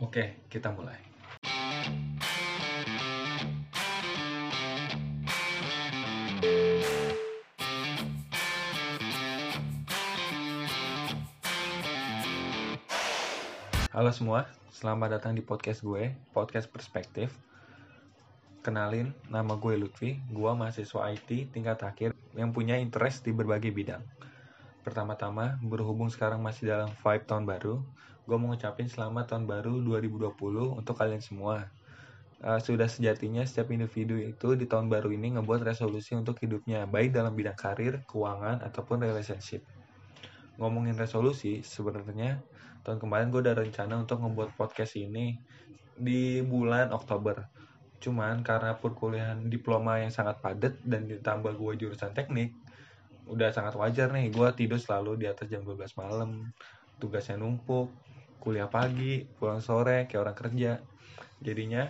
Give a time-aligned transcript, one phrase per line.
[0.00, 0.96] Oke, kita mulai.
[13.92, 17.28] Halo semua, selamat datang di podcast gue, podcast perspektif.
[18.64, 24.00] Kenalin, nama gue Lutfi, gue mahasiswa IT tingkat akhir yang punya interest di berbagai bidang.
[24.80, 27.84] Pertama-tama, berhubung sekarang masih dalam vibe tahun baru,
[28.24, 30.32] gue mau ngucapin selamat tahun baru 2020
[30.80, 31.68] untuk kalian semua.
[32.40, 37.12] Uh, sudah sejatinya setiap individu itu di tahun baru ini ngebuat resolusi untuk hidupnya, baik
[37.12, 39.60] dalam bidang karir, keuangan, ataupun relationship.
[40.56, 42.40] Ngomongin resolusi, sebenarnya
[42.80, 45.36] tahun kemarin gue udah rencana untuk membuat podcast ini
[45.92, 47.44] di bulan Oktober.
[48.00, 52.56] Cuman karena perkuliahan diploma yang sangat padat dan ditambah gue jurusan teknik,
[53.30, 56.50] udah sangat wajar nih gue tidur selalu di atas jam 12 malam,
[56.98, 57.88] tugasnya numpuk,
[58.42, 60.72] kuliah pagi, pulang sore kayak orang kerja.
[61.40, 61.88] Jadinya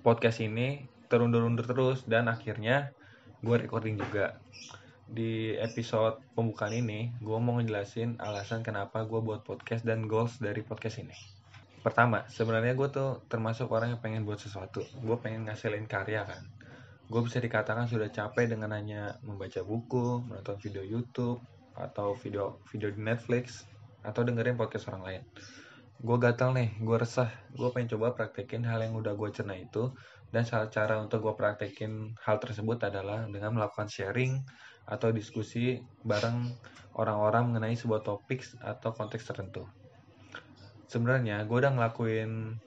[0.00, 2.90] podcast ini terundur-undur terus dan akhirnya
[3.44, 4.40] gue recording juga
[5.06, 10.66] di episode pembukaan ini, gue mau ngejelasin alasan kenapa gue buat podcast dan goals dari
[10.66, 11.14] podcast ini.
[11.86, 14.82] Pertama, sebenarnya gue tuh termasuk orang yang pengen buat sesuatu.
[14.98, 16.42] Gue pengen ngasilin karya kan.
[17.06, 21.38] Gue bisa dikatakan sudah capek dengan hanya membaca buku, menonton video YouTube,
[21.78, 23.62] atau video video di Netflix,
[24.02, 25.22] atau dengerin podcast orang lain.
[26.02, 27.30] Gue gatal nih, gue resah.
[27.54, 29.94] Gue pengen coba praktekin hal yang udah gue cerna itu.
[30.28, 34.42] Dan salah cara untuk gue praktekin hal tersebut adalah dengan melakukan sharing
[34.84, 36.52] atau diskusi bareng
[36.98, 39.64] orang-orang mengenai sebuah topik atau konteks tertentu.
[40.90, 42.58] Sebenarnya gue udah ngelakuin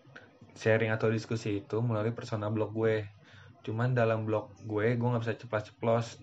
[0.56, 3.19] sharing atau diskusi itu melalui persona blog gue.
[3.66, 6.20] Cuman dalam blog gue, gue nggak bisa ceplos-ceplos,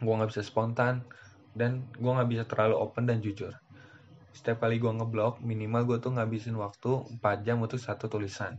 [0.00, 1.02] gue nggak bisa spontan,
[1.52, 3.52] dan gue nggak bisa terlalu open dan jujur.
[4.34, 8.58] Setiap kali gue ngeblog, minimal gue tuh ngabisin waktu 4 jam untuk satu tulisan.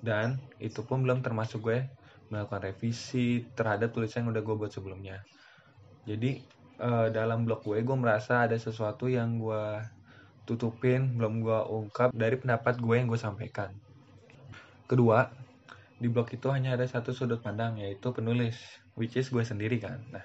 [0.00, 1.90] Dan itu pun belum termasuk gue
[2.30, 5.26] melakukan revisi terhadap tulisan yang udah gue buat sebelumnya
[6.06, 6.40] jadi
[6.80, 9.82] uh, dalam blog gue gue merasa ada sesuatu yang gue
[10.48, 13.74] tutupin belum gue ungkap dari pendapat gue yang gue sampaikan
[14.88, 15.28] kedua
[16.00, 18.56] di blog itu hanya ada satu sudut pandang yaitu penulis
[18.96, 20.00] which is gue sendiri kan.
[20.08, 20.24] Nah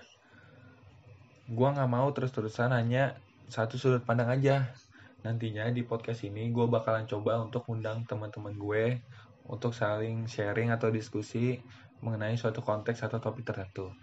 [1.46, 3.20] gue nggak mau terus-terusan hanya
[3.52, 4.72] satu sudut pandang aja.
[5.22, 9.04] Nantinya di podcast ini gue bakalan coba untuk undang teman-teman gue
[9.46, 11.62] untuk saling sharing atau diskusi
[12.02, 13.94] mengenai suatu konteks atau topik tertentu.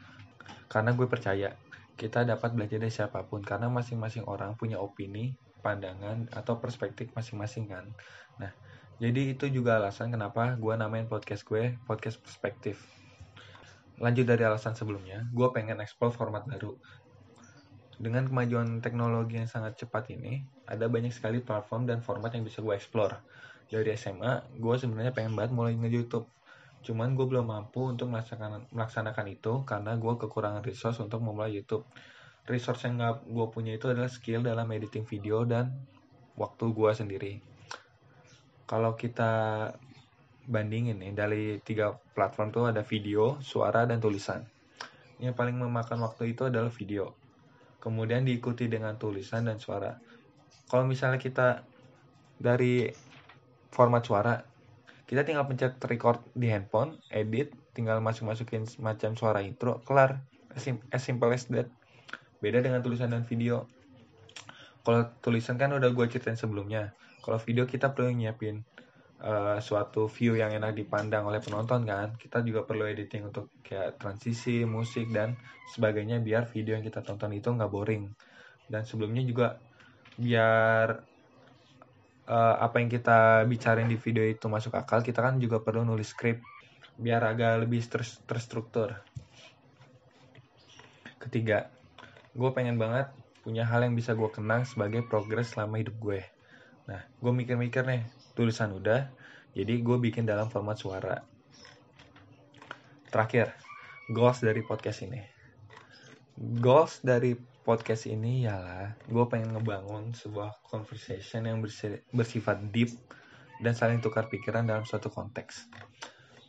[0.71, 1.57] Karena gue percaya
[1.97, 7.71] kita dapat belajar dari siapa pun karena masing-masing orang punya opini, pandangan atau perspektif masing-masing
[7.71, 7.87] kan.
[8.43, 8.51] Nah,
[9.03, 12.79] jadi itu juga alasan kenapa gue namain podcast gue podcast perspektif.
[13.99, 16.79] Lanjut dari alasan sebelumnya, gue pengen explore format baru.
[17.99, 22.63] Dengan kemajuan teknologi yang sangat cepat ini, ada banyak sekali platform dan format yang bisa
[22.63, 23.19] gue explore.
[23.67, 26.31] Dari SMA, gue sebenarnya pengen banget mulai nge-YouTube
[26.83, 31.87] Cuman gue belum mampu untuk melaksanakan, melaksanakan itu karena gue kekurangan resource untuk memulai YouTube.
[32.51, 35.71] Resource yang gue punya itu adalah skill dalam editing video dan
[36.35, 37.52] waktu gue sendiri.
[38.73, 39.33] Kalau kita
[40.49, 44.49] bandingin nih dari tiga platform tuh ada video, suara, dan tulisan.
[45.21, 47.13] Yang paling memakan waktu itu adalah video.
[47.85, 50.01] Kemudian diikuti dengan tulisan dan suara.
[50.73, 51.69] Kalau misalnya kita
[52.41, 52.89] dari
[53.69, 54.41] format suara,
[55.05, 60.25] kita tinggal pencet record di handphone edit tinggal masuk masukin semacam suara intro kelar
[60.57, 61.69] as simple as that
[62.41, 63.69] beda dengan tulisan dan video
[64.89, 68.61] kalau tulisan kan udah gue ceritain sebelumnya kalau video kita perlu nyiapin
[69.23, 73.97] uh, suatu view yang enak dipandang oleh penonton kan kita juga perlu editing untuk kayak
[74.03, 75.39] transisi musik dan
[75.71, 78.11] sebagainya biar video yang kita tonton itu nggak boring
[78.67, 79.47] dan sebelumnya juga
[80.19, 81.13] biar
[82.29, 86.13] uh, apa yang kita bicarain di video itu masuk akal, kita kan juga perlu nulis
[86.13, 86.43] skrip
[87.01, 89.01] biar agak lebih ter terstruktur.
[91.19, 91.71] Ketiga,
[92.35, 93.09] gue pengen banget
[93.43, 96.21] punya hal yang bisa gue kenang sebagai progres selama hidup gue.
[96.91, 98.03] Nah, gue mikir-mikir nih,
[98.35, 99.07] tulisan udah,
[99.55, 101.23] jadi gue bikin dalam format suara.
[103.13, 103.55] Terakhir,
[104.11, 105.21] goals dari podcast ini.
[106.59, 111.63] Goals dari podcast ini ialah gue pengen ngebangun sebuah conversation yang
[112.11, 112.91] bersifat deep
[113.63, 115.71] dan saling tukar pikiran dalam suatu konteks.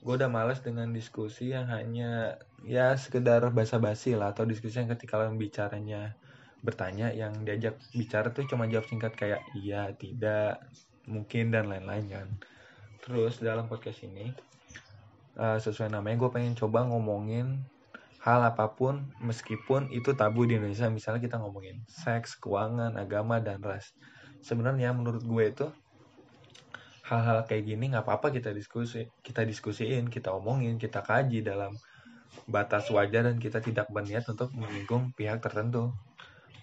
[0.02, 5.22] Gue udah males dengan diskusi yang hanya ya sekedar basa-basi lah atau diskusi yang ketika
[5.22, 6.18] kalian bicaranya
[6.64, 10.64] bertanya yang diajak bicara tuh cuma jawab singkat kayak iya, tidak,
[11.06, 12.28] mungkin dan lain-lain kan.
[13.04, 14.32] Terus dalam podcast ini
[15.36, 17.68] uh, sesuai namanya gue pengen coba ngomongin
[18.24, 23.60] hal apa pun meskipun itu tabu di Indonesia misalnya kita ngomongin seks, keuangan, agama dan
[23.60, 23.92] ras.
[24.40, 25.68] Sebenarnya menurut gue itu
[27.04, 31.76] hal-hal kayak gini nggak apa-apa kita diskusi kita diskusiin kita omongin kita kaji dalam
[32.48, 35.92] batas wajar dan kita tidak berniat untuk menyinggung pihak tertentu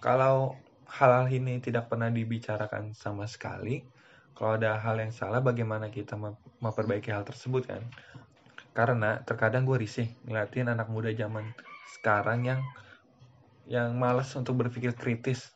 [0.00, 0.56] kalau
[0.88, 3.84] hal-hal ini tidak pernah dibicarakan sama sekali
[4.40, 6.16] kalau ada hal yang salah bagaimana kita
[6.64, 7.84] memperbaiki hal tersebut kan?
[8.72, 11.44] Karena terkadang gue risih ngeliatin anak muda zaman
[12.00, 12.60] sekarang yang
[13.68, 15.52] yang malas untuk berpikir kritis.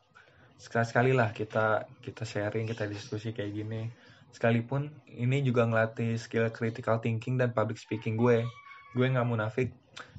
[0.60, 3.88] Sekali-sekali lah kita kita sharing kita diskusi kayak gini.
[4.28, 8.44] Sekalipun ini juga ngelatih skill critical thinking dan public speaking gue.
[8.92, 9.72] Gue nggak munafik.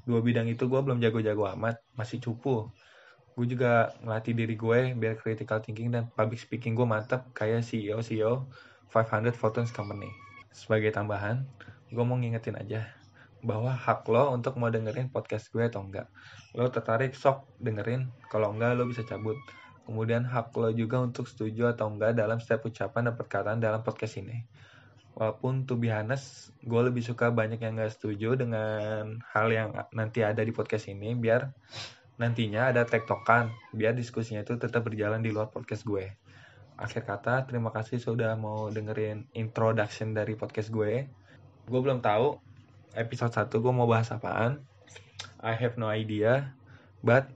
[0.10, 2.66] Dua bidang itu gue belum jago-jago amat masih cupu
[3.36, 8.00] gue juga ngelatih diri gue biar critical thinking dan public speaking gue mantap kayak CEO
[8.00, 8.48] CEO
[8.88, 10.08] 500 Photons Company.
[10.56, 11.44] Sebagai tambahan
[11.92, 12.88] gue mau ngingetin aja
[13.46, 16.08] bahwa hak lo untuk mau dengerin podcast gue atau enggak.
[16.56, 18.08] Lo tertarik sok dengerin.
[18.32, 19.36] Kalau enggak lo bisa cabut.
[19.86, 24.18] Kemudian hak lo juga untuk setuju atau enggak dalam setiap ucapan dan perkataan dalam podcast
[24.18, 24.48] ini.
[25.16, 30.28] Walaupun to be honest, gue lebih suka banyak yang gak setuju dengan hal yang nanti
[30.28, 31.56] ada di podcast ini, biar
[32.16, 36.16] nantinya ada tektokan, biar diskusinya itu tetap berjalan di luar podcast gue.
[36.76, 41.08] Akhir kata, terima kasih sudah mau dengerin introduction dari podcast gue.
[41.66, 42.36] Gue belum tahu
[42.96, 44.64] episode 1 gue mau bahas apaan.
[45.40, 46.56] I have no idea,
[47.04, 47.32] but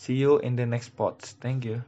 [0.00, 1.36] See you in the next pods.
[1.44, 1.84] Thank you.